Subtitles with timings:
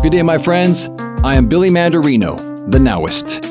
[0.00, 0.88] Good day, my friends.
[1.24, 2.36] I am Billy Mandarino,
[2.70, 3.44] the Nowist.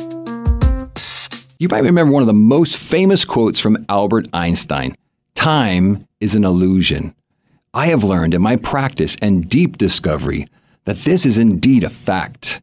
[1.60, 4.96] You might remember one of the most famous quotes from Albert Einstein
[5.36, 7.14] Time is an illusion.
[7.74, 10.48] I have learned in my practice and deep discovery
[10.86, 12.62] that this is indeed a fact.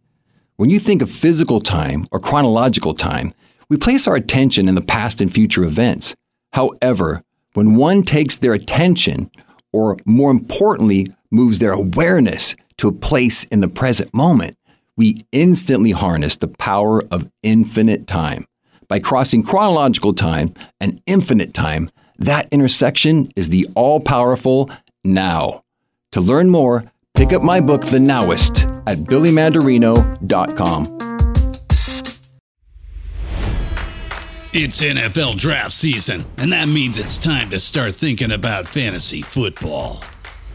[0.56, 3.34] When you think of physical time or chronological time,
[3.68, 6.14] we place our attention in the past and future events.
[6.54, 7.22] However,
[7.52, 9.30] when one takes their attention,
[9.74, 14.56] or more importantly, moves their awareness to a place in the present moment,
[14.96, 18.44] we instantly harness the power of infinite time.
[18.88, 24.70] By crossing chronological time and infinite time, that intersection is the all powerful
[25.02, 25.62] now.
[26.12, 31.04] To learn more, pick up my book, The Nowist, at billymandarino.com.
[34.56, 40.00] It's NFL draft season, and that means it's time to start thinking about fantasy football.